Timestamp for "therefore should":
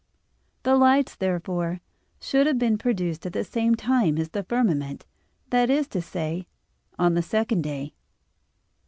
1.15-2.47